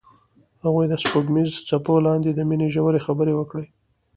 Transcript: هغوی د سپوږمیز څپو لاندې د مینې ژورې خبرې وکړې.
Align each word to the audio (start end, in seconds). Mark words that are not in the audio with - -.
هغوی 0.63 0.85
د 0.89 0.93
سپوږمیز 1.03 1.51
څپو 1.67 1.95
لاندې 2.07 2.29
د 2.33 2.39
مینې 2.49 2.67
ژورې 2.75 2.99
خبرې 3.07 3.33
وکړې. 3.35 3.65